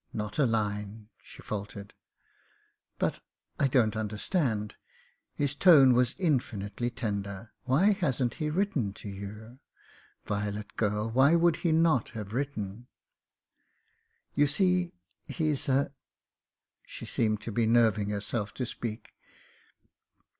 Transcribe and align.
"Not 0.13 0.39
a 0.39 0.47
line," 0.47 1.09
she 1.21 1.43
faltered. 1.43 1.93
"But— 2.97 3.21
I 3.59 3.67
don't 3.67 3.95
understand." 3.95 4.73
His 5.35 5.53
tone 5.53 5.93
was 5.93 6.15
infinitely 6.17 6.89
tender. 6.89 7.51
"Why 7.65 7.91
hasn't 7.91 8.33
he 8.41 8.49
written 8.49 8.93
to 8.93 9.07
you? 9.07 9.59
Violet 10.25 10.75
girl, 10.75 11.11
why 11.11 11.35
would 11.35 11.57
he 11.57 11.71
not 11.71 12.09
have 12.17 12.33
written?" 12.33 12.87
"You 14.33 14.47
see, 14.47 14.93
he's 15.27 15.69
a" 15.69 15.91
She 16.87 17.05
seemed 17.05 17.41
to 17.41 17.51
be 17.51 17.67
nerving 17.67 18.09
herself 18.09 18.55
to 18.55 18.65
speak. 18.65 19.11